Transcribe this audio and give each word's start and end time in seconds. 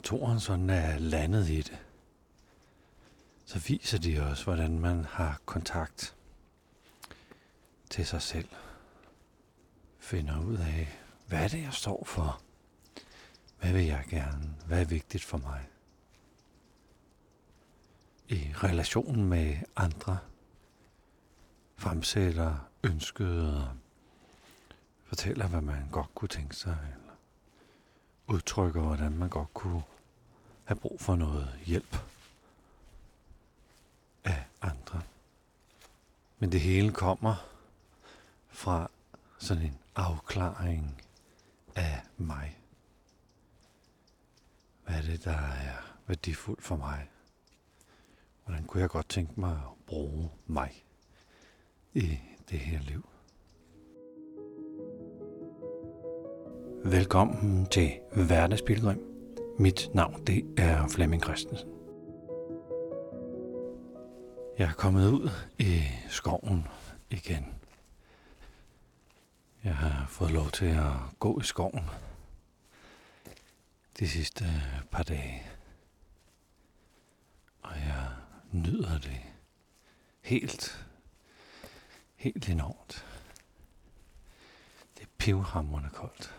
toren 0.00 0.40
sådan 0.40 0.70
er 0.70 0.98
landet 0.98 1.48
i 1.48 1.62
det, 1.62 1.78
så 3.44 3.58
viser 3.58 3.98
de 3.98 4.20
os, 4.20 4.42
hvordan 4.42 4.78
man 4.78 5.04
har 5.04 5.40
kontakt 5.44 6.16
til 7.90 8.06
sig 8.06 8.22
selv. 8.22 8.48
Finder 9.98 10.44
ud 10.44 10.56
af, 10.56 10.98
hvad 11.26 11.44
er 11.44 11.48
det, 11.48 11.62
jeg 11.62 11.72
står 11.72 12.04
for? 12.04 12.42
Hvad 13.60 13.72
vil 13.72 13.84
jeg 13.84 14.04
gerne? 14.10 14.54
Hvad 14.66 14.80
er 14.80 14.84
vigtigt 14.84 15.24
for 15.24 15.38
mig? 15.38 15.68
I 18.28 18.52
relationen 18.54 19.24
med 19.24 19.56
andre 19.76 20.18
fremsætter 21.76 22.56
ønskede 22.84 23.68
og 23.68 23.76
fortæller, 25.04 25.46
hvad 25.46 25.60
man 25.60 25.88
godt 25.90 26.14
kunne 26.14 26.28
tænke 26.28 26.56
sig, 26.56 26.76
eller 26.94 27.09
udtrykker, 28.30 28.80
hvordan 28.80 29.12
man 29.12 29.28
godt 29.28 29.54
kunne 29.54 29.82
have 30.64 30.76
brug 30.76 31.00
for 31.00 31.16
noget 31.16 31.58
hjælp 31.66 31.96
af 34.24 34.44
andre. 34.62 35.02
Men 36.38 36.52
det 36.52 36.60
hele 36.60 36.92
kommer 36.92 37.34
fra 38.48 38.90
sådan 39.38 39.62
en 39.62 39.78
afklaring 39.94 41.02
af 41.74 42.02
mig. 42.16 42.58
Hvad 44.84 44.94
er 44.94 45.02
det, 45.02 45.24
der 45.24 45.36
er 45.36 45.76
værdifuldt 46.06 46.62
for 46.62 46.76
mig? 46.76 47.10
Hvordan 48.44 48.64
kunne 48.64 48.80
jeg 48.80 48.90
godt 48.90 49.08
tænke 49.08 49.40
mig 49.40 49.52
at 49.52 49.86
bruge 49.86 50.30
mig 50.46 50.84
i 51.94 52.18
det 52.50 52.58
her 52.58 52.80
liv? 52.80 53.09
Velkommen 56.84 57.66
til 57.66 57.92
Hverdagspilgrim. 58.12 59.00
Mit 59.58 59.88
navn 59.94 60.26
det 60.26 60.54
er 60.58 60.88
Flemming 60.88 61.22
Christensen. 61.22 61.68
Jeg 64.58 64.68
er 64.68 64.72
kommet 64.72 65.10
ud 65.10 65.30
i 65.58 65.82
skoven 66.08 66.68
igen. 67.10 67.46
Jeg 69.64 69.76
har 69.76 70.06
fået 70.08 70.30
lov 70.30 70.50
til 70.50 70.66
at 70.66 70.92
gå 71.18 71.40
i 71.40 71.44
skoven 71.44 71.84
de 73.98 74.08
sidste 74.08 74.44
øh, 74.44 74.84
par 74.90 75.02
dage. 75.02 75.42
Og 77.62 77.76
jeg 77.76 78.06
nyder 78.52 78.98
det 78.98 79.20
helt, 80.20 80.86
helt 82.16 82.48
enormt. 82.48 83.06
Det 84.94 85.02
er 85.02 85.10
pivhamrende 85.18 85.88
koldt. 85.92 86.34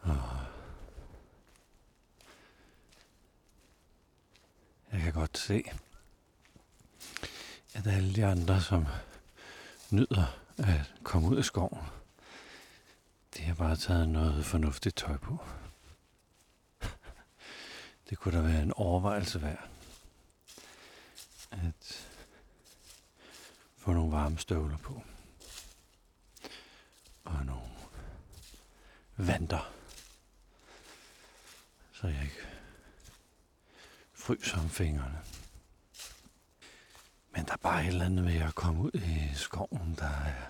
Og 0.00 0.16
jeg 4.92 5.00
kan 5.00 5.12
godt 5.30 5.38
se, 5.38 5.64
at 7.74 7.86
alle 7.86 8.14
de 8.14 8.24
andre, 8.24 8.60
som 8.60 8.86
nyder 9.90 10.38
at 10.58 10.92
komme 11.02 11.28
ud 11.28 11.36
af 11.36 11.44
skoven, 11.44 11.86
de 13.36 13.42
har 13.42 13.54
bare 13.54 13.76
taget 13.76 14.08
noget 14.08 14.44
fornuftigt 14.44 14.96
tøj 14.96 15.16
på. 15.16 15.38
Det 18.10 18.18
kunne 18.18 18.36
da 18.36 18.42
være 18.42 18.62
en 18.62 18.72
overvejelse 18.72 19.42
værd. 19.42 19.68
At 21.50 22.08
få 23.78 23.92
nogle 23.92 24.12
varme 24.12 24.38
støvler 24.38 24.76
på. 24.76 25.02
Og 27.24 27.46
nogle 27.46 27.70
vanter. 29.16 29.72
Så 31.92 32.06
jeg 32.06 32.22
ikke 32.22 32.59
fryser 34.30 34.58
om 34.58 34.68
fingrene. 34.68 35.22
Men 37.30 37.44
der 37.44 37.52
er 37.52 37.56
bare 37.56 37.82
et 37.82 37.88
eller 37.88 38.04
andet 38.04 38.24
ved 38.24 38.40
at 38.40 38.54
komme 38.54 38.82
ud 38.82 38.90
i 38.94 39.34
skoven, 39.34 39.94
der 39.98 40.06
er... 40.06 40.46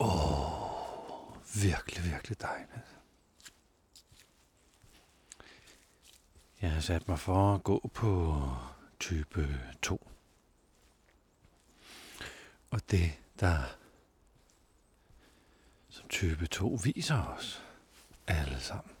Åh, 0.00 1.62
virkelig, 1.62 2.04
virkelig 2.04 2.40
dejligt. 2.40 2.96
Jeg 6.60 6.72
har 6.72 6.80
sat 6.80 7.08
mig 7.08 7.18
for 7.18 7.54
at 7.54 7.62
gå 7.62 7.90
på 7.94 8.40
type 9.00 9.60
2. 9.82 10.08
Og 12.70 12.90
det, 12.90 13.12
der 13.40 13.62
som 15.88 16.08
type 16.08 16.46
2 16.46 16.78
viser 16.84 17.22
os 17.22 17.62
alle 18.26 18.60
sammen, 18.60 18.91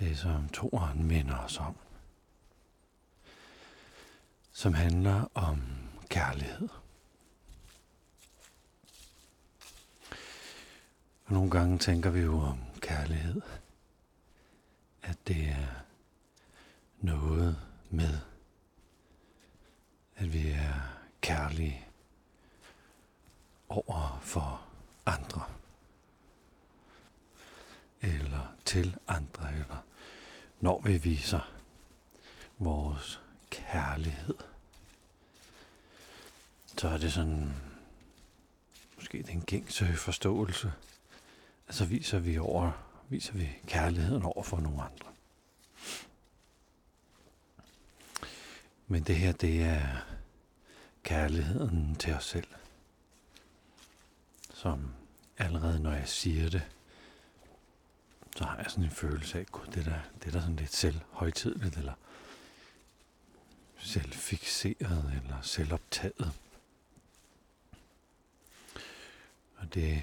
det 0.00 0.18
som 0.18 0.48
toren 0.48 1.04
minder 1.04 1.38
os 1.38 1.58
om, 1.58 1.76
som 4.52 4.74
handler 4.74 5.28
om 5.34 5.62
kærlighed. 6.08 6.68
Og 11.24 11.32
nogle 11.32 11.50
gange 11.50 11.78
tænker 11.78 12.10
vi 12.10 12.20
jo 12.20 12.40
om 12.40 12.58
kærlighed, 12.80 13.40
at 15.02 15.18
det 15.26 15.48
er 15.48 15.84
noget 17.00 17.56
med, 17.90 18.18
at 20.16 20.32
vi 20.32 20.48
er 20.50 20.74
kærlige 21.20 21.86
over 23.68 24.18
for 24.22 24.62
andre. 25.06 25.42
Eller 28.02 28.54
til 28.64 28.96
andre, 29.08 29.52
eller 29.52 29.84
når 30.60 30.80
vi 30.80 30.96
viser 30.96 31.52
vores 32.58 33.20
kærlighed, 33.50 34.34
så 36.76 36.88
er 36.88 36.98
det 36.98 37.12
sådan, 37.12 37.54
måske 38.96 39.22
den 39.22 39.42
gængse 39.42 39.96
forståelse, 39.96 40.72
at 41.68 41.74
så 41.74 41.84
viser 41.84 42.18
vi 42.18 42.38
over, 42.38 42.72
viser 43.08 43.32
vi 43.32 43.48
kærligheden 43.66 44.22
over 44.22 44.42
for 44.42 44.60
nogle 44.60 44.82
andre. 44.82 45.08
Men 48.86 49.02
det 49.02 49.16
her, 49.16 49.32
det 49.32 49.62
er 49.62 49.86
kærligheden 51.02 51.96
til 51.96 52.14
os 52.14 52.24
selv. 52.24 52.48
Som 54.54 54.90
allerede 55.38 55.80
når 55.80 55.92
jeg 55.92 56.08
siger 56.08 56.50
det, 56.50 56.62
så 58.40 58.46
har 58.46 58.56
jeg 58.56 58.70
sådan 58.70 58.84
en 58.84 58.90
følelse 58.90 59.38
af, 59.38 59.42
at 59.42 59.74
det 59.74 59.84
der, 59.84 60.00
det 60.18 60.26
er 60.26 60.30
der 60.30 60.40
sådan 60.40 60.56
lidt 60.56 60.74
selvhøjtidligt, 60.74 61.76
eller 61.76 61.92
selvfixeret, 63.78 65.20
eller 65.22 65.40
selvoptaget. 65.42 66.32
Og 69.56 69.74
det 69.74 70.02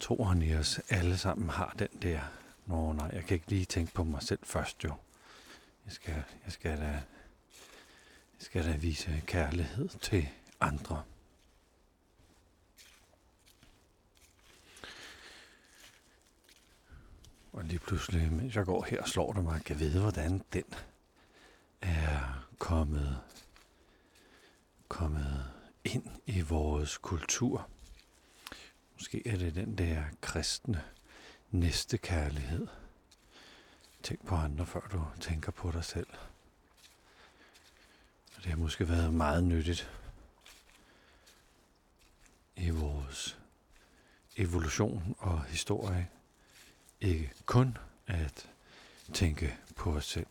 toren 0.00 0.42
i 0.42 0.54
os 0.54 0.80
alle 0.88 1.18
sammen 1.18 1.48
har 1.48 1.74
den 1.78 1.88
der, 2.02 2.20
nå 2.66 2.92
nej, 2.92 3.10
jeg 3.12 3.24
kan 3.24 3.34
ikke 3.34 3.50
lige 3.50 3.64
tænke 3.64 3.94
på 3.94 4.04
mig 4.04 4.22
selv 4.22 4.40
først 4.42 4.84
jo. 4.84 4.94
Jeg 5.84 5.92
skal, 5.92 6.22
jeg 6.44 6.52
skal 6.52 6.78
da, 6.78 6.86
jeg 6.86 7.02
skal 8.38 8.64
da 8.64 8.76
vise 8.76 9.22
kærlighed 9.26 9.88
til 9.88 10.28
andre. 10.60 11.02
Og 17.58 17.64
lige 17.64 17.78
pludselig, 17.78 18.32
mens 18.32 18.56
jeg 18.56 18.64
går 18.64 18.84
her, 18.84 19.04
slår 19.06 19.32
det 19.32 19.44
mig, 19.44 19.56
at 19.56 19.70
jeg 19.70 19.80
ved, 19.80 20.00
hvordan 20.00 20.44
den 20.52 20.64
er 21.80 22.46
kommet, 22.58 23.20
kommet 24.88 25.50
ind 25.84 26.06
i 26.26 26.40
vores 26.40 26.96
kultur. 26.96 27.68
Måske 28.94 29.28
er 29.28 29.36
det 29.36 29.54
den 29.54 29.78
der 29.78 30.04
kristne 30.20 30.84
næstekærlighed. 31.50 32.66
Tænk 34.02 34.26
på 34.26 34.34
andre, 34.34 34.66
før 34.66 34.80
du 34.80 35.04
tænker 35.20 35.52
på 35.52 35.70
dig 35.70 35.84
selv. 35.84 36.08
Og 38.36 38.42
det 38.42 38.46
har 38.46 38.56
måske 38.56 38.88
været 38.88 39.14
meget 39.14 39.44
nyttigt 39.44 39.90
i 42.56 42.70
vores 42.70 43.38
evolution 44.36 45.14
og 45.18 45.44
historie. 45.44 46.08
Ikke 47.00 47.32
kun 47.46 47.78
at 48.06 48.48
tænke 49.14 49.56
på 49.76 49.92
os 49.92 50.06
selv, 50.06 50.26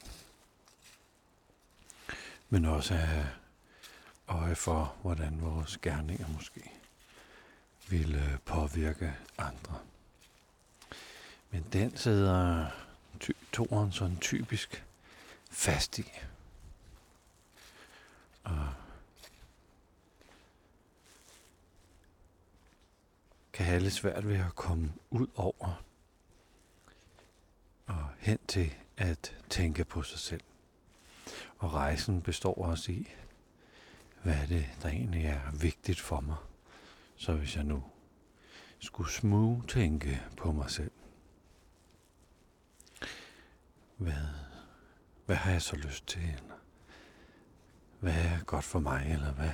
men 2.49 2.65
også 2.65 2.93
at 2.93 2.99
have 2.99 3.29
øje 4.27 4.55
for, 4.55 4.95
hvordan 5.01 5.41
vores 5.41 5.77
gerninger 5.77 6.27
måske 6.27 6.71
vil 7.89 8.39
påvirke 8.45 9.15
andre. 9.37 9.79
Men 11.51 11.65
den 11.73 11.97
sidder 11.97 12.67
ty- 13.19 13.31
toren 13.53 13.91
sådan 13.91 14.17
typisk 14.17 14.83
fast 15.51 15.99
i. 15.99 16.11
Og 18.43 18.73
kan 23.53 23.65
have 23.65 23.79
lidt 23.79 23.93
svært 23.93 24.27
ved 24.27 24.37
at 24.39 24.55
komme 24.55 24.93
ud 25.09 25.27
over 25.35 25.83
og 27.87 28.07
hen 28.19 28.39
til 28.47 28.73
at 28.97 29.35
tænke 29.49 29.85
på 29.85 30.03
sig 30.03 30.19
selv. 30.19 30.41
Og 31.57 31.73
rejsen 31.73 32.21
består 32.21 32.53
også 32.53 32.91
i, 32.91 33.07
hvad 34.23 34.35
er 34.35 34.45
det, 34.45 34.65
der 34.81 34.89
egentlig 34.89 35.25
er 35.25 35.51
vigtigt 35.51 35.99
for 35.99 36.19
mig. 36.19 36.35
Så 37.15 37.33
hvis 37.33 37.55
jeg 37.55 37.63
nu 37.63 37.83
skulle 38.79 39.11
smug 39.11 39.67
tænke 39.67 40.21
på 40.37 40.51
mig 40.51 40.71
selv, 40.71 40.91
hvad, 43.97 44.13
hvad 45.25 45.35
har 45.35 45.51
jeg 45.51 45.61
så 45.61 45.75
lyst 45.75 46.07
til? 46.07 46.21
Eller 46.21 46.55
hvad 47.99 48.13
er 48.13 48.43
godt 48.43 48.65
for 48.65 48.79
mig? 48.79 49.07
Eller 49.11 49.31
hvad 49.31 49.51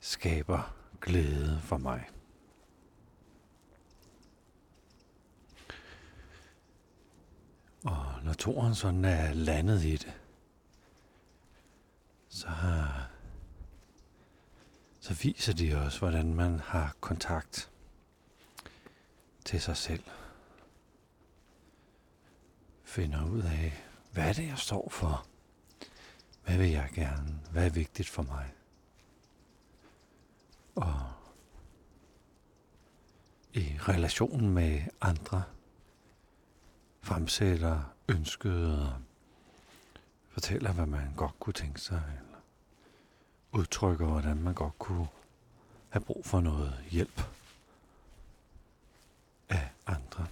skaber 0.00 0.76
glæde 1.00 1.60
for 1.60 1.78
mig? 1.78 2.08
Og 7.86 8.22
når 8.24 8.32
toren 8.32 8.74
sådan 8.74 9.04
er 9.04 9.32
landet 9.32 9.84
i 9.84 9.96
det, 9.96 10.14
så, 12.28 12.48
så 15.00 15.14
viser 15.14 15.52
de 15.52 15.76
også, 15.84 15.98
hvordan 15.98 16.34
man 16.34 16.60
har 16.60 16.96
kontakt 17.00 17.70
til 19.44 19.60
sig 19.60 19.76
selv. 19.76 20.04
Finder 22.84 23.30
ud 23.30 23.42
af, 23.42 23.84
hvad 24.12 24.28
er 24.28 24.32
det, 24.32 24.48
jeg 24.48 24.58
står 24.58 24.88
for? 24.90 25.26
Hvad 26.44 26.56
vil 26.56 26.70
jeg 26.70 26.90
gerne? 26.94 27.40
Hvad 27.50 27.66
er 27.66 27.70
vigtigt 27.70 28.08
for 28.08 28.22
mig? 28.22 28.52
Og 30.74 31.12
i 33.52 33.78
relationen 33.80 34.50
med 34.50 34.82
andre 35.00 35.42
fremsætter 37.06 37.82
ønsket 38.08 38.80
og 38.80 38.92
fortæller, 40.30 40.72
hvad 40.72 40.86
man 40.86 41.12
godt 41.16 41.40
kunne 41.40 41.52
tænke 41.52 41.80
sig, 41.80 42.02
eller 42.18 42.38
udtrykker, 43.52 44.06
hvordan 44.06 44.42
man 44.42 44.54
godt 44.54 44.78
kunne 44.78 45.06
have 45.88 46.04
brug 46.04 46.26
for 46.26 46.40
noget 46.40 46.84
hjælp 46.90 47.20
af 49.48 49.68
andre. 49.86 50.26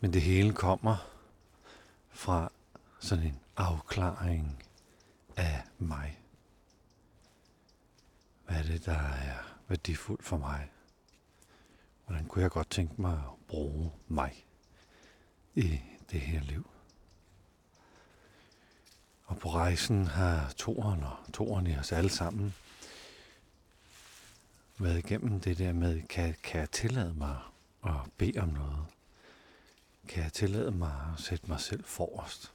Men 0.00 0.12
det 0.12 0.22
hele 0.22 0.52
kommer 0.52 0.96
fra 2.10 2.50
sådan 3.00 3.24
en 3.24 3.40
afklaring 3.56 4.62
af 5.36 5.62
mig. 5.78 6.18
Hvad 8.46 8.56
er 8.56 8.62
det, 8.62 8.86
der 8.86 8.98
er 8.98 9.38
værdifuldt 9.68 10.24
for 10.24 10.36
mig? 10.36 10.70
Kunne 12.34 12.42
jeg 12.42 12.50
godt 12.50 12.70
tænke 12.70 13.02
mig 13.02 13.12
at 13.12 13.46
bruge 13.48 13.92
mig 14.08 14.46
i 15.54 15.80
det 16.10 16.20
her 16.20 16.40
liv? 16.40 16.70
Og 19.24 19.38
på 19.38 19.50
rejsen 19.50 20.06
har 20.06 20.52
toren 20.56 21.02
og 21.02 21.16
toren 21.32 21.66
i 21.66 21.76
os 21.76 21.92
alle 21.92 22.10
sammen 22.10 22.54
været 24.78 24.98
igennem 24.98 25.40
det 25.40 25.58
der 25.58 25.72
med, 25.72 26.02
kan, 26.02 26.34
kan 26.42 26.60
jeg 26.60 26.70
tillade 26.70 27.14
mig 27.14 27.38
at 27.84 28.00
bede 28.16 28.40
om 28.40 28.48
noget? 28.48 28.86
Kan 30.08 30.22
jeg 30.22 30.32
tillade 30.32 30.70
mig 30.70 31.14
at 31.14 31.20
sætte 31.20 31.46
mig 31.48 31.60
selv 31.60 31.84
forrest? 31.84 32.52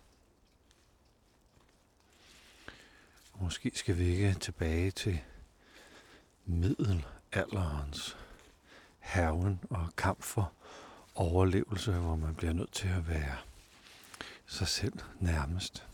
Og 3.33 3.43
måske 3.43 3.71
skal 3.75 3.97
vi 3.97 4.07
ikke 4.07 4.33
tilbage 4.33 4.91
til 4.91 5.19
middelalderens 6.45 8.17
haven 9.09 9.59
og 9.69 9.89
kamp 9.97 10.21
for 10.21 10.51
overlevelse, 11.15 11.91
hvor 11.91 12.15
man 12.15 12.35
bliver 12.35 12.53
nødt 12.53 12.71
til 12.71 12.87
at 12.87 13.07
være 13.07 13.37
sig 14.45 14.67
selv 14.67 14.99
nærmest. 15.19 15.87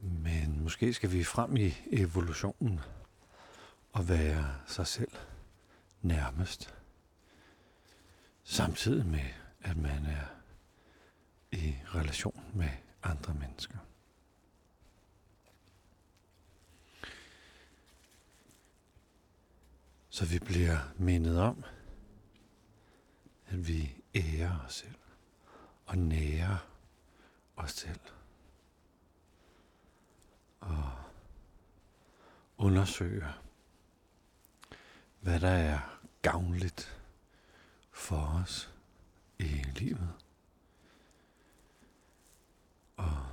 Men 0.00 0.62
måske 0.62 0.94
skal 0.94 1.12
vi 1.12 1.24
frem 1.24 1.56
i 1.56 1.74
evolutionen 1.92 2.80
og 3.92 4.08
være 4.08 4.54
sig 4.66 4.86
selv 4.86 5.12
nærmest. 6.02 6.74
Samtidig 8.44 9.06
med, 9.06 9.30
at 9.60 9.76
man 9.76 10.06
er 10.06 10.26
i 11.52 11.74
relation 11.94 12.44
med 12.54 12.70
andre 13.02 13.34
mennesker. 13.34 13.78
Så 20.16 20.24
vi 20.24 20.38
bliver 20.38 20.78
mindet 20.98 21.40
om, 21.40 21.64
at 23.46 23.68
vi 23.68 24.02
ærer 24.14 24.58
os 24.66 24.74
selv 24.74 24.98
og 25.86 25.98
nærer 25.98 26.56
os 27.56 27.70
selv. 27.70 28.00
Og 30.60 30.92
undersøger, 32.58 33.42
hvad 35.20 35.40
der 35.40 35.48
er 35.48 36.00
gavnligt 36.22 37.00
for 37.92 38.42
os 38.42 38.72
i 39.38 39.64
livet. 39.74 40.12
Og 42.96 43.26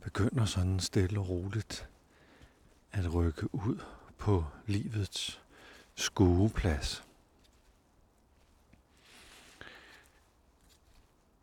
begynder 0.00 0.44
sådan 0.44 0.80
stille 0.80 1.20
og 1.20 1.28
roligt 1.28 1.88
at 2.92 3.14
rykke 3.14 3.54
ud 3.54 3.84
på 4.18 4.44
livets 4.66 5.41
skueplads. 5.94 7.04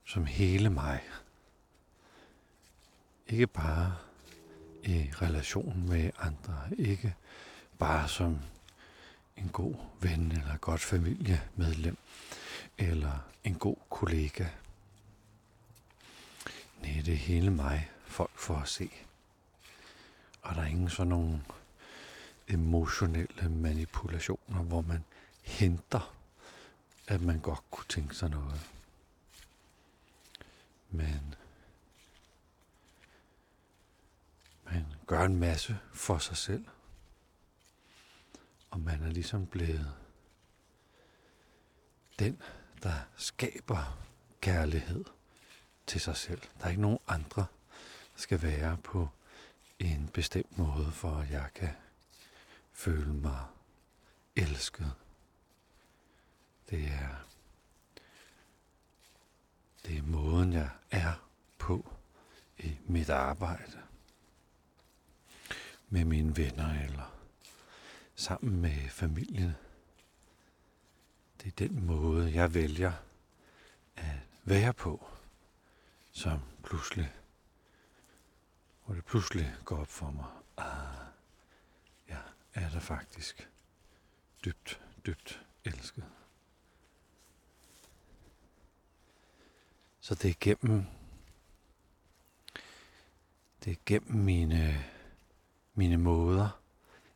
Som 0.05 0.25
hele 0.25 0.69
mig. 0.69 1.03
Ikke 3.27 3.47
bare 3.47 3.95
i 4.83 5.09
relation 5.21 5.89
med 5.89 6.11
andre. 6.17 6.69
Ikke 6.77 7.15
bare 7.77 8.07
som 8.07 8.39
en 9.37 9.49
god 9.49 9.75
ven 9.99 10.31
eller 10.31 10.57
godt 10.57 10.81
familiemedlem. 10.81 11.97
Eller 12.77 13.19
en 13.43 13.55
god 13.55 13.77
kollega. 13.89 14.47
Nej, 16.81 17.01
det 17.05 17.13
er 17.13 17.17
hele 17.17 17.51
mig, 17.51 17.91
folk 18.05 18.37
får 18.37 18.55
at 18.55 18.69
se. 18.69 18.89
Og 20.41 20.55
der 20.55 20.61
er 20.61 20.65
ingen 20.65 20.89
sådan 20.89 21.07
nogle 21.07 21.41
emotionelle 22.49 23.49
manipulationer, 23.49 24.63
hvor 24.63 24.81
man 24.81 25.03
henter, 25.41 26.15
at 27.07 27.21
man 27.21 27.39
godt 27.39 27.63
kunne 27.71 27.85
tænke 27.89 28.15
sig 28.15 28.29
noget. 28.29 28.69
Men 30.89 31.35
man 34.65 34.85
gør 35.07 35.25
en 35.25 35.39
masse 35.39 35.79
for 35.93 36.17
sig 36.17 36.37
selv. 36.37 36.65
Og 38.69 38.79
man 38.79 39.03
er 39.03 39.09
ligesom 39.09 39.45
blevet 39.45 39.93
den, 42.19 42.41
der 42.83 42.93
skaber 43.17 43.97
kærlighed 44.41 45.05
til 45.87 46.01
sig 46.01 46.17
selv. 46.17 46.41
Der 46.59 46.65
er 46.65 46.69
ikke 46.69 46.81
nogen 46.81 46.99
andre, 47.07 47.45
der 48.13 48.19
skal 48.21 48.41
være 48.41 48.77
på 48.77 49.09
en 49.79 50.09
bestemt 50.13 50.57
måde, 50.57 50.91
for 50.91 51.15
at 51.15 51.31
jeg 51.31 51.49
kan 51.55 51.69
føle 52.79 53.13
mig 53.13 53.45
elsket. 54.35 54.93
Det 56.69 56.87
er, 56.87 57.15
det 59.85 59.97
er 59.97 60.01
måden, 60.01 60.53
jeg 60.53 60.69
er 60.91 61.13
på 61.57 61.93
i 62.57 62.77
mit 62.85 63.09
arbejde. 63.09 63.81
Med 65.89 66.05
mine 66.05 66.37
venner 66.37 66.83
eller 66.83 67.15
sammen 68.15 68.61
med 68.61 68.89
familien. 68.89 69.53
Det 71.41 71.47
er 71.47 71.67
den 71.67 71.85
måde, 71.85 72.33
jeg 72.33 72.53
vælger 72.53 72.93
at 73.95 74.19
være 74.43 74.73
på, 74.73 75.07
som 76.11 76.39
pludselig, 76.63 77.13
hvor 78.85 78.95
det 78.95 79.05
pludselig 79.05 79.55
går 79.65 79.77
op 79.77 79.87
for 79.87 80.11
mig. 80.11 80.25
Ah, 80.57 80.98
er 82.59 82.69
der 82.69 82.79
faktisk 82.79 83.49
dybt, 84.45 84.81
dybt 85.05 85.45
elsket. 85.65 86.05
Så 89.99 90.15
det 90.15 90.29
er 90.29 90.35
gennem 90.39 90.85
det 93.63 93.71
er 93.71 93.81
gennem 93.85 94.23
mine, 94.23 94.85
mine 95.73 95.97
måder 95.97 96.61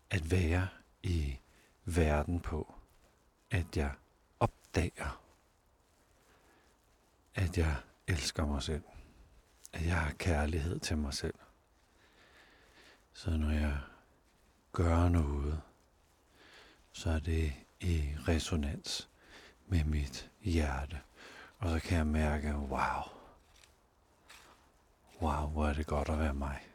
at 0.10 0.32
være 0.32 0.68
i 1.04 1.38
verden 1.86 2.40
på, 2.40 2.76
at 3.52 3.78
jeg 3.78 3.92
opdager, 4.40 5.22
at 7.36 7.58
jeg 7.58 7.76
elsker 8.08 8.46
mig 8.46 8.64
selv, 8.64 8.84
at 9.74 9.86
jeg 9.86 10.00
har 10.00 10.12
kærlighed 10.12 10.80
til 10.80 10.98
mig 10.98 11.14
selv. 11.14 11.36
Så 13.14 13.30
når 13.30 13.52
jeg 13.52 13.80
gøre 14.74 15.10
noget, 15.10 15.62
så 16.92 17.10
er 17.10 17.20
det 17.20 17.54
i 17.80 18.16
resonans 18.28 19.10
med 19.68 19.84
mit 19.84 20.30
hjerte. 20.42 21.00
Og 21.60 21.70
så 21.70 21.88
kan 21.88 21.98
jeg 21.98 22.08
mærke, 22.08 22.56
wow, 22.56 23.04
wow, 25.22 25.48
hvor 25.48 25.68
er 25.68 25.74
det 25.74 25.88
godt 25.88 26.10
at 26.10 26.20
være 26.20 26.34
mig. 26.34 26.68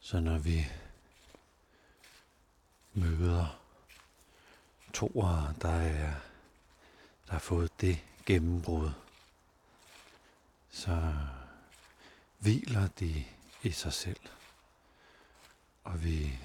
Så 0.00 0.20
når 0.20 0.38
vi 0.38 0.66
møder 2.92 3.60
toer, 4.92 5.54
der 5.62 5.68
er 5.68 6.14
der 7.26 7.32
har 7.32 7.38
fået 7.38 7.80
det 7.80 8.04
gennembrud, 8.26 8.90
så 10.70 11.14
hviler 12.38 12.88
de 12.88 13.24
i 13.62 13.70
sig 13.70 13.92
selv. 13.92 14.20
Og 15.88 16.04
vi 16.04 16.38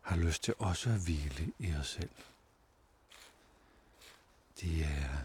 har 0.00 0.16
lyst 0.16 0.42
til 0.42 0.54
også 0.58 0.90
at 0.90 1.04
hvile 1.04 1.52
i 1.58 1.74
os 1.74 1.88
selv. 1.88 2.10
De 4.60 4.82
er 4.82 5.18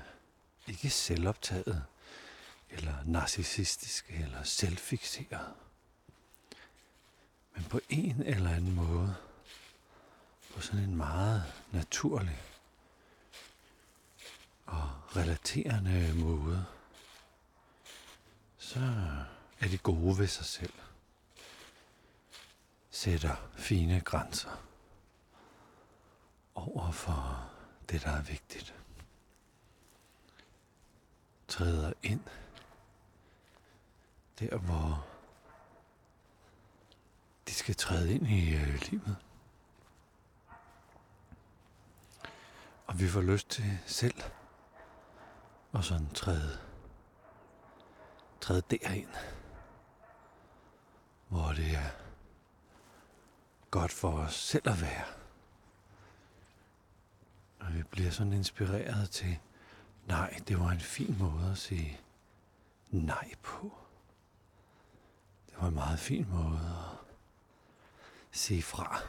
ikke 0.67 0.89
selvoptaget, 0.89 1.85
eller 2.69 3.03
narcissistiske, 3.03 4.13
eller 4.13 4.43
selvfixeret. 4.43 5.53
Men 7.55 7.63
på 7.63 7.79
en 7.89 8.21
eller 8.21 8.49
anden 8.49 8.75
måde, 8.75 9.15
på 10.53 10.61
sådan 10.61 10.83
en 10.83 10.95
meget 10.95 11.53
naturlig 11.71 12.41
og 14.65 14.89
relaterende 15.15 16.13
måde, 16.15 16.65
så 18.57 18.79
er 19.59 19.67
de 19.67 19.77
gode 19.77 20.17
ved 20.17 20.27
sig 20.27 20.45
selv. 20.45 20.73
Sætter 22.95 23.35
fine 23.53 24.01
grænser 24.01 24.63
over 26.55 26.91
for 26.91 27.51
det, 27.89 28.03
der 28.03 28.09
er 28.09 28.21
vigtigt. 28.21 28.75
Træder 31.47 31.93
ind 32.03 32.23
der, 34.39 34.57
hvor 34.57 35.05
de 37.47 37.53
skal 37.53 37.75
træde 37.75 38.13
ind 38.13 38.27
i 38.27 38.55
øh, 38.55 38.81
livet. 38.91 39.17
Og 42.87 42.99
vi 42.99 43.07
får 43.07 43.21
lyst 43.21 43.49
til 43.49 43.79
selv 43.85 44.23
og 45.71 45.83
sådan 45.83 46.09
træde, 46.09 46.59
træde 48.41 48.61
derind, 48.61 49.13
hvor 51.27 51.47
det 51.47 51.75
er 51.75 52.04
godt 53.79 53.91
for 53.91 54.11
os 54.11 54.33
selv 54.33 54.69
at 54.69 54.81
være. 54.81 55.05
Og 57.59 57.73
vi 57.73 57.83
bliver 57.83 58.11
sådan 58.11 58.33
inspireret 58.33 59.09
til, 59.09 59.39
nej, 60.07 60.39
det 60.47 60.59
var 60.59 60.69
en 60.69 60.79
fin 60.79 61.15
måde 61.19 61.51
at 61.51 61.57
sige 61.57 61.99
nej 62.91 63.31
på. 63.43 63.77
Det 65.49 65.55
var 65.61 65.67
en 65.67 65.73
meget 65.73 65.99
fin 65.99 66.27
måde 66.29 66.59
at 68.31 68.37
sige 68.37 68.63
fra 68.63 68.99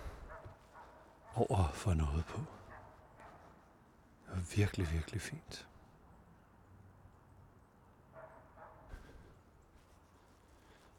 over 1.35 1.69
for 1.73 1.95
noget 1.95 2.25
på. 2.25 2.39
Det 4.27 4.35
var 4.35 4.57
virkelig, 4.57 4.93
virkelig 4.93 5.21
fint. 5.21 5.67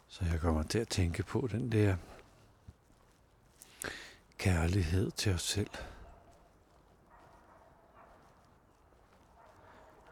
Så 0.07 0.25
jeg 0.25 0.39
kommer 0.39 0.63
til 0.63 0.79
at 0.79 0.87
tænke 0.87 1.23
på 1.23 1.47
den 1.51 1.71
der 1.71 1.97
kærlighed 4.37 5.11
til 5.11 5.33
os 5.33 5.41
selv. 5.41 5.69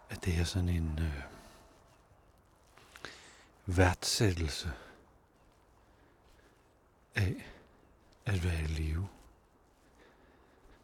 At 0.09 0.25
det 0.25 0.39
er 0.39 0.43
sådan 0.43 0.69
en 0.69 0.99
øh, 0.99 1.23
værdsættelse 3.65 4.71
af 7.15 7.45
at 8.25 8.43
være 8.43 8.61
i 8.61 8.67
live. 8.67 9.07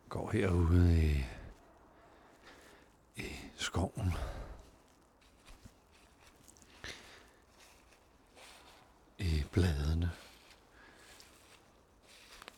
Går 0.10 0.32
herude 0.32 1.04
i, 1.04 1.26
i 3.16 3.36
skoven. 3.56 4.14
i 9.22 9.44
bladene. 9.52 10.12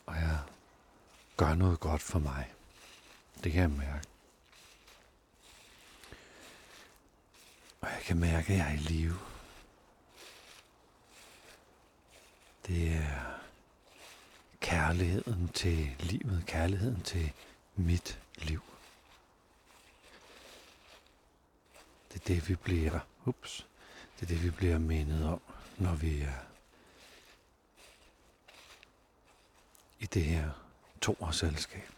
Og 0.06 0.14
jeg 0.14 0.38
gør 1.44 1.54
noget 1.54 1.80
godt 1.80 2.02
for 2.02 2.18
mig. 2.18 2.52
Det 3.44 3.52
kan 3.52 3.60
jeg 3.62 3.70
mærke. 3.70 4.08
Og 7.80 7.88
jeg 7.88 8.00
kan 8.04 8.16
mærke, 8.16 8.52
at 8.52 8.58
jeg 8.58 8.68
er 8.68 8.72
i 8.72 8.76
live. 8.76 9.18
Det 12.66 12.92
er 12.92 13.40
kærligheden 14.60 15.48
til 15.48 15.96
livet, 15.98 16.44
kærligheden 16.46 17.02
til 17.02 17.32
mit 17.76 18.20
liv. 18.36 18.62
Det 22.12 22.20
er 22.20 22.24
det, 22.26 22.48
vi 22.48 22.54
bliver, 22.54 23.00
ups, 23.24 23.66
det 24.20 24.22
er 24.22 24.26
det, 24.26 24.44
vi 24.44 24.50
bliver 24.50 24.78
mindet 24.78 25.28
om, 25.28 25.40
når 25.78 25.94
vi 25.94 26.20
er 26.20 26.38
i 29.98 30.06
det 30.06 30.24
her 30.24 30.63
selskab. 31.32 31.88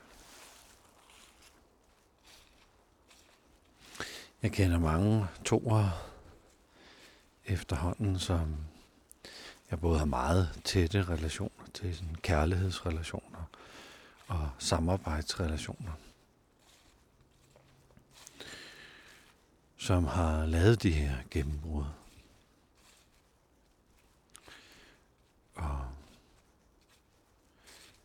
Jeg 4.42 4.52
kender 4.52 4.78
mange 4.78 5.26
toer 5.44 5.90
efterhånden, 7.44 8.18
som 8.18 8.56
jeg 9.70 9.80
både 9.80 9.98
har 9.98 10.06
meget 10.06 10.60
tætte 10.64 11.04
relationer 11.04 11.66
til, 11.74 11.96
sådan 11.96 12.14
kærlighedsrelationer 12.14 13.44
og 14.26 14.50
samarbejdsrelationer, 14.58 15.92
som 19.76 20.04
har 20.04 20.46
lavet 20.46 20.82
de 20.82 20.90
her 20.90 21.16
gennembrud. 21.30 21.84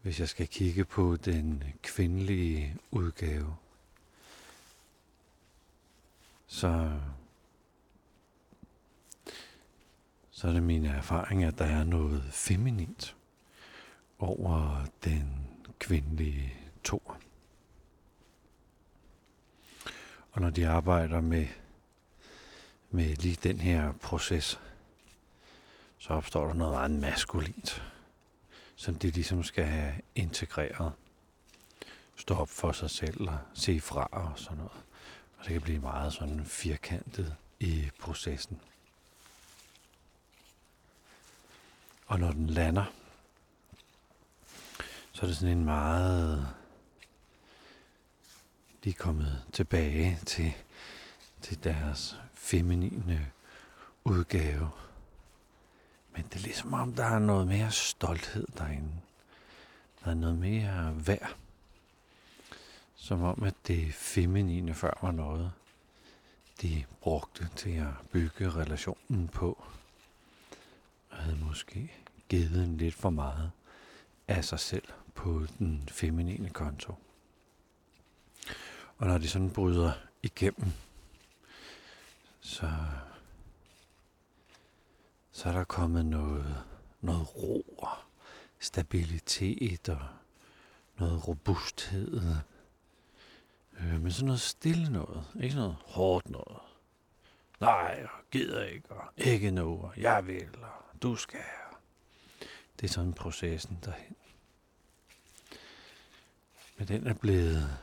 Hvis 0.02 0.20
jeg 0.20 0.30
skal 0.30 0.48
kigge 0.48 0.86
på 0.86 1.16
den 1.16 1.64
kvindelige 1.84 2.78
udgave, 2.92 3.56
så, 6.48 7.00
så 10.32 10.48
er 10.48 10.52
det 10.52 10.64
min 10.64 10.86
erfaring, 10.86 11.44
at 11.44 11.58
der 11.58 11.66
er 11.66 11.84
noget 11.84 12.24
feminint 12.32 13.16
over 14.20 14.86
den 15.04 15.48
kvindelige 15.80 16.54
tor. 16.84 17.18
Og 20.32 20.42
når 20.42 20.50
de 20.50 20.68
arbejder 20.68 21.22
med, 21.22 21.48
med 22.92 23.16
lige 23.16 23.38
den 23.44 23.60
her 23.60 23.92
proces, 23.92 24.60
så 25.98 26.14
opstår 26.14 26.48
der 26.48 26.54
noget 26.54 26.74
meget 26.74 26.92
maskulint 26.92 27.91
som 28.82 28.96
de 28.96 29.10
ligesom 29.10 29.44
skal 29.44 29.66
have 29.66 29.94
integreret. 30.16 30.94
Stå 32.16 32.36
op 32.36 32.50
for 32.50 32.72
sig 32.72 32.90
selv 32.90 33.30
og 33.30 33.38
se 33.54 33.82
fra 33.82 34.08
og 34.12 34.40
sådan 34.40 34.58
noget. 34.58 34.72
Og 35.38 35.46
det 35.46 35.52
kan 35.52 35.62
blive 35.62 35.80
meget 35.80 36.14
sådan 36.14 36.46
firkantet 36.46 37.36
i 37.60 37.90
processen. 38.00 38.62
Og 42.08 42.20
når 42.20 42.32
den 42.32 42.48
lander, 42.48 42.86
så 45.12 45.22
er 45.22 45.28
det 45.28 45.38
sådan 45.38 45.58
en 45.58 45.66
meget... 45.66 46.48
De 48.84 48.90
er 48.90 48.94
kommet 48.94 49.44
tilbage 49.54 50.20
til, 50.26 50.54
til 51.42 51.64
deres 51.64 52.20
feminine 52.34 53.32
udgave 54.04 54.72
men 56.14 56.24
det 56.24 56.36
er 56.36 56.44
ligesom 56.44 56.74
om, 56.74 56.94
der 56.94 57.06
er 57.06 57.20
noget 57.20 57.48
mere 57.48 57.72
stolthed 57.72 58.48
derinde. 58.58 58.92
Der 60.04 60.12
er 60.12 60.16
noget 60.16 60.38
mere 60.38 60.94
værd. 61.08 61.36
Som 62.96 63.24
om, 63.24 63.44
at 63.44 63.54
det 63.68 63.94
feminine 63.94 64.74
før 64.74 65.00
var 65.02 65.12
noget, 65.12 65.52
de 66.62 66.84
brugte 67.02 67.50
til 67.56 67.70
at 67.70 68.10
bygge 68.12 68.50
relationen 68.50 69.28
på. 69.28 69.64
Og 71.10 71.18
havde 71.18 71.38
måske 71.38 71.92
givet 72.30 72.64
en 72.64 72.78
lidt 72.78 72.96
for 72.96 73.10
meget 73.10 73.52
af 74.28 74.46
sig 74.46 74.60
selv 74.60 74.88
på 75.16 75.46
den 75.60 75.90
feminine 75.92 76.50
konto. 76.50 76.96
Og 78.98 79.08
når 79.08 79.18
de 79.18 79.28
sådan 79.28 79.50
bryder 79.50 79.92
igennem, 80.24 80.72
så 82.42 82.72
så 85.42 85.50
er 85.50 85.54
der 85.54 85.64
kommet 85.64 86.06
noget, 86.06 86.64
noget 87.02 87.36
ro 87.36 87.76
og 87.78 87.98
stabilitet 88.60 89.90
og 89.90 90.08
noget 90.98 91.28
robusthed. 91.28 92.22
Øh, 93.80 94.02
men 94.02 94.12
sådan 94.12 94.26
noget 94.26 94.42
stille 94.42 94.92
noget. 94.92 95.26
Ikke 95.42 95.56
noget 95.56 95.76
hårdt 95.86 96.30
noget. 96.30 96.58
Nej, 97.60 98.04
og 98.04 98.24
gider 98.32 98.64
ikke, 98.64 98.90
og 98.90 99.04
ikke 99.18 99.52
nu, 99.52 99.82
og 99.82 99.94
jeg 99.98 100.28
vil, 100.28 100.50
og 100.62 101.02
du 101.02 101.16
skal. 101.16 101.40
Det 102.80 102.88
er 102.88 102.92
sådan 102.92 103.14
processen 103.14 103.80
derhen. 103.86 104.16
Men 106.78 106.88
den 106.88 107.08
er 107.08 107.14
blevet 107.14 107.78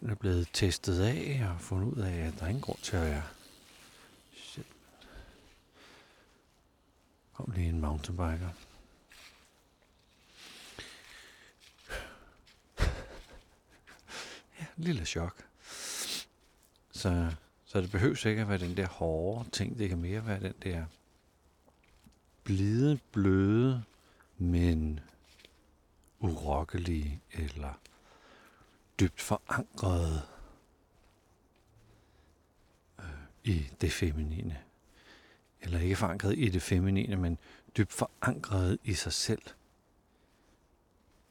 den 0.00 0.10
er 0.10 0.14
blevet 0.14 0.48
testet 0.52 1.00
af 1.00 1.46
og 1.50 1.60
fundet 1.60 1.86
ud 1.86 2.02
af, 2.02 2.16
at 2.16 2.34
der 2.38 2.44
er 2.44 2.48
ingen 2.48 2.62
grund 2.62 2.78
til 2.78 2.96
at 2.96 3.02
være. 3.02 3.22
Kom 7.38 7.52
lige 7.54 7.68
en 7.68 7.80
mountainbiker. 7.80 8.48
ja, 14.58 14.66
en 14.76 14.84
lille 14.84 15.04
chok. 15.04 15.44
Så, 16.90 17.34
så 17.64 17.80
det 17.80 17.90
behøver 17.90 18.26
ikke 18.26 18.42
at 18.42 18.48
være 18.48 18.58
den 18.58 18.76
der 18.76 18.86
hårde 18.86 19.50
ting. 19.50 19.78
Det 19.78 19.88
kan 19.88 19.98
mere 19.98 20.26
være 20.26 20.40
den 20.40 20.54
der 20.62 20.84
blide, 22.44 22.98
bløde, 23.12 23.84
men 24.38 25.00
urokkelige 26.20 27.20
eller 27.32 27.80
dybt 29.00 29.20
forankrede 29.20 30.22
øh, 32.98 33.04
i 33.44 33.70
det 33.80 33.92
feminine. 33.92 34.67
Eller 35.60 35.80
ikke 35.80 35.96
forankret 35.96 36.38
i 36.38 36.48
det 36.48 36.62
feminine, 36.62 37.16
men 37.16 37.38
dybt 37.76 37.92
forankret 37.92 38.78
i 38.84 38.94
sig 38.94 39.12
selv 39.12 39.42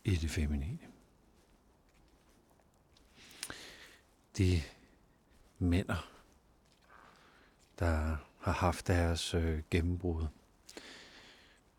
i 0.04 0.16
det 0.16 0.30
feminine. 0.30 0.80
De 4.38 4.62
mænd, 5.60 5.88
der 7.80 8.18
har 8.40 8.52
haft 8.52 8.88
deres 8.88 9.34
øh, 9.34 9.64
gennembrud. 9.72 10.28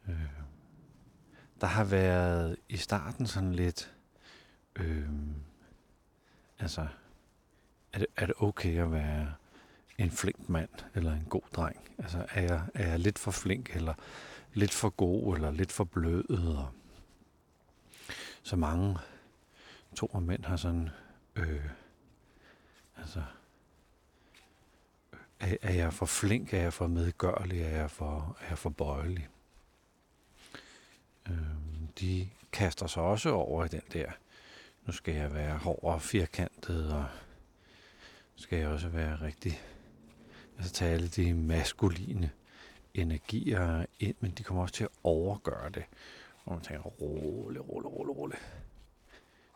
Øh, 0.09 0.31
der 1.61 1.67
har 1.67 1.85
været 1.85 2.57
i 2.69 2.77
starten 2.77 3.27
sådan 3.27 3.55
lidt 3.55 3.95
øh, 4.77 5.09
Altså, 6.59 6.87
er 7.93 7.99
det, 7.99 8.07
er 8.17 8.27
det 8.27 8.35
okay 8.39 8.79
at 8.79 8.93
være 8.93 9.35
en 9.99 10.11
flink 10.11 10.49
mand 10.49 10.69
eller 10.95 11.13
en 11.13 11.27
god 11.29 11.43
dreng? 11.53 11.91
Altså, 11.99 12.27
er 12.31 12.43
jeg, 12.43 12.63
er 12.75 12.89
jeg 12.89 12.99
lidt 12.99 13.19
for 13.19 13.31
flink, 13.31 13.77
eller 13.77 13.95
lidt 14.55 14.73
for 14.73 14.91
god, 14.91 15.35
eller 15.35 15.51
lidt 15.51 15.73
for 15.73 15.85
blød? 15.85 16.31
Og 16.31 16.69
så 18.43 18.57
mange 18.57 18.99
to 19.95 20.07
og 20.07 20.23
mænd 20.23 20.45
har 20.45 20.57
sådan, 20.57 20.91
øh, 21.37 21.71
altså, 22.97 23.23
er, 25.41 25.57
er 25.63 25.73
jeg 25.73 25.93
for 25.93 26.07
flink, 26.07 26.55
er 26.55 26.63
jeg 26.63 26.73
for 26.73 26.87
medgørlig, 26.87 27.63
er 27.63 27.69
jeg 27.69 27.91
for, 27.91 28.37
er 28.41 28.49
jeg 28.49 28.59
for 28.59 28.71
bøjelig? 28.71 29.29
Øh, 31.29 31.37
de 32.01 32.29
kaster 32.53 32.87
sig 32.87 33.03
også 33.03 33.31
over 33.31 33.65
i 33.65 33.69
den 33.69 33.83
der 33.93 34.13
nu 34.89 34.93
skal 34.93 35.15
jeg 35.15 35.35
være 35.35 35.59
hård 35.59 35.81
og 35.83 36.03
firkantet, 36.03 36.93
og 36.93 37.07
skal 38.37 38.59
jeg 38.59 38.69
også 38.69 38.89
være 38.89 39.21
rigtig... 39.23 39.61
Altså 40.59 40.73
tage 40.73 40.95
alle 40.95 41.09
de 41.09 41.35
maskuline 41.35 42.31
energier 42.95 43.87
ind, 44.01 44.15
men 44.21 44.31
de 44.31 44.43
kommer 44.43 44.63
også 44.63 44.75
til 44.75 44.85
at 44.85 44.91
overgøre 45.03 45.71
det. 45.71 45.85
Og 46.45 46.55
man 46.55 46.63
tænker, 46.63 46.83
rolig, 46.83 47.69
rolig, 47.69 47.93
rolig, 47.93 48.17
rolig. 48.17 48.39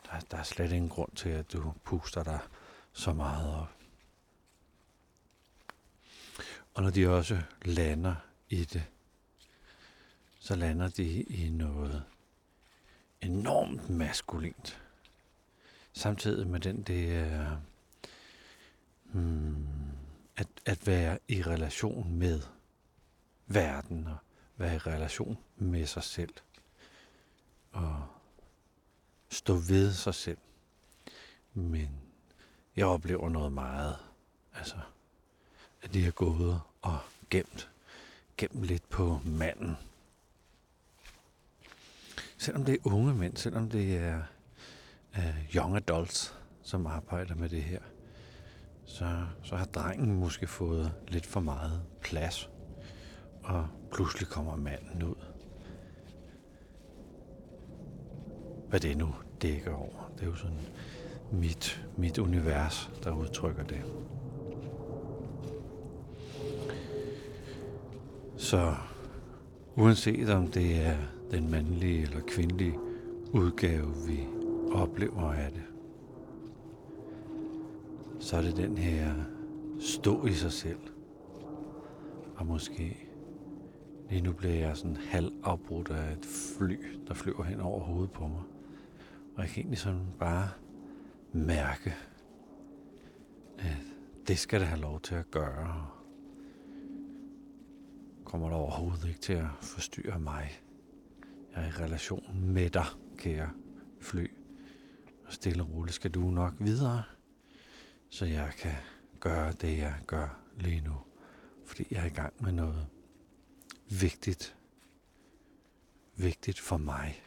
Der, 0.07 0.21
der 0.31 0.37
er 0.37 0.43
slet 0.43 0.73
ingen 0.73 0.91
grund 0.91 1.13
til, 1.17 1.29
at 1.29 1.53
du 1.53 1.73
puster 1.85 2.23
dig 2.23 2.41
så 2.93 3.13
meget 3.13 3.57
op. 3.57 3.77
Og 6.75 6.83
når 6.83 6.91
de 6.91 7.09
også 7.09 7.43
lander 7.65 8.15
i 8.49 8.65
det, 8.65 8.85
så 10.39 10.57
lander 10.57 10.89
de 10.89 11.23
i 11.23 11.51
noget 11.51 12.05
enormt 13.21 13.91
maskulint 13.91 14.83
samtidig 15.93 16.47
med 16.47 16.61
den 16.61 16.83
der 16.83 17.57
hmm, 19.05 19.92
at, 20.43 20.49
at 20.67 20.87
være 20.87 21.19
i 21.29 21.43
relation 21.43 22.15
med 22.15 22.41
verden 23.47 24.07
og 24.07 24.17
være 24.57 24.75
i 24.75 24.79
relation 24.79 25.39
med 25.57 25.87
sig 25.87 26.03
selv 26.03 26.35
og 27.73 28.07
stå 29.29 29.55
ved 29.55 29.93
sig 29.93 30.15
selv. 30.15 30.39
Men 31.55 31.91
jeg 32.77 32.87
oplever 32.87 33.29
noget 33.29 33.53
meget, 33.53 33.97
altså 34.55 34.77
at 35.83 35.95
de 35.95 36.07
er 36.07 36.11
gået 36.11 36.61
og 36.83 36.99
gemt, 37.31 37.71
gemt 38.37 38.65
lidt 38.65 38.89
på 38.89 39.21
manden. 39.25 39.77
Selvom 42.39 42.65
det 42.65 42.75
er 42.75 42.79
unge 42.85 43.15
mænd, 43.15 43.37
selvom 43.37 43.71
det 43.71 43.97
er 43.97 44.23
uh, 45.19 45.55
young 45.57 45.77
adults, 45.77 46.35
som 46.63 46.87
arbejder 46.87 47.35
med 47.35 47.49
det 47.49 47.63
her, 47.63 47.81
så, 48.85 49.27
så 49.43 49.57
har 49.57 49.65
drengen 49.65 50.17
måske 50.17 50.47
fået 50.47 50.93
lidt 51.09 51.27
for 51.27 51.41
meget 51.41 51.83
plads, 52.01 52.51
og 53.43 53.67
pludselig 53.93 54.29
kommer 54.29 54.57
manden 54.57 55.03
ud. 55.03 55.15
Hvad 58.69 58.81
det 58.81 58.97
nu 58.97 59.15
dækker 59.43 59.75
over. 59.75 60.11
Det 60.15 60.23
er 60.23 60.27
jo 60.27 60.35
sådan 60.35 60.61
mit, 61.33 61.87
mit 61.97 62.19
univers, 62.19 62.91
der 63.05 63.13
udtrykker 63.13 63.63
det. 63.65 63.83
Så 68.37 68.75
uanset 69.77 70.31
om 70.31 70.47
det 70.47 70.87
er 70.87 70.97
den 71.31 71.51
mandlige 71.51 72.03
eller 72.03 72.21
kvindelige 72.21 72.79
udgave, 73.33 73.95
vi 74.07 74.27
oplever 74.73 75.33
af 75.33 75.53
det, 75.53 75.63
så 78.23 78.37
er 78.37 78.43
det 78.43 78.57
den 78.57 78.79
her 78.79 79.15
stå 79.81 80.27
i 80.27 80.33
sig 80.33 80.53
selv. 80.53 80.81
Og 82.37 82.47
måske 82.47 83.09
lige 84.11 84.23
nu 84.23 84.33
bliver 84.33 84.55
jeg 84.55 84.77
sådan 84.77 84.97
halvafbrudt 84.97 85.91
af 85.91 86.13
et 86.13 86.27
fly, 86.59 86.79
der 87.09 87.15
flyver 87.15 87.45
hen 87.45 87.61
over 87.61 87.81
hovedet 87.81 88.11
på 88.11 88.27
mig. 88.27 88.43
Og 89.37 89.43
jeg 89.43 89.49
kan 89.49 89.61
egentlig 89.61 89.79
sådan 89.79 90.07
bare 90.19 90.49
mærke, 91.33 91.95
at 93.59 93.77
det 94.29 94.39
skal 94.39 94.61
det 94.61 94.69
have 94.69 94.81
lov 94.81 95.01
til 95.01 95.15
at 95.15 95.31
gøre. 95.31 95.87
Kommer 98.25 98.49
der 98.49 98.57
overhovedet 98.57 99.09
ikke 99.09 99.21
til 99.21 99.33
at 99.33 99.47
forstyrre 99.61 100.19
mig. 100.19 100.51
Jeg 101.55 101.65
er 101.65 101.69
i 101.69 101.85
relation 101.85 102.41
med 102.41 102.71
dig, 102.71 102.87
kære 103.17 103.51
fly 104.01 104.27
Og 105.27 105.33
stille 105.33 105.63
og 105.63 105.71
roligt 105.75 105.95
skal 105.95 106.11
du 106.11 106.21
nok 106.21 106.55
videre, 106.59 107.03
så 108.13 108.25
jeg 108.25 108.53
kan 108.59 108.75
gøre 109.21 109.53
det, 109.53 109.79
jeg 109.79 110.01
gør 110.07 110.41
lige 110.57 110.81
nu. 110.81 111.05
Fordi 111.67 111.87
jeg 111.91 112.03
er 112.03 112.07
i 112.07 112.15
gang 112.15 112.43
med 112.43 112.53
noget 112.53 112.87
vigtigt. 114.01 114.57
Vigtigt 116.17 116.61
for 116.61 116.77
mig. 116.77 117.23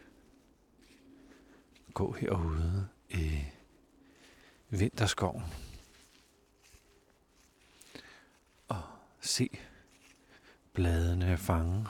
Gå 1.94 2.12
herude 2.12 2.88
i 3.10 3.42
vinterskoven. 4.70 5.44
Og 8.68 8.84
se 9.22 9.60
bladene 10.74 11.38
fange 11.38 11.88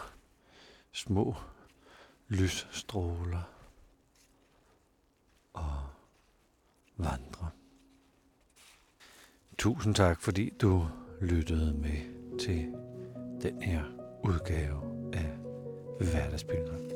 små 0.91 1.35
lysstråler 2.27 3.43
og 5.53 5.89
vandre. 6.97 7.51
Tusind 9.57 9.95
tak, 9.95 10.21
fordi 10.21 10.53
du 10.61 10.85
lyttede 11.21 11.73
med 11.73 11.99
til 12.39 12.65
den 13.41 13.61
her 13.61 13.81
udgave 14.23 14.81
af 15.13 15.29
Hverdagsbilleder. 15.99 16.94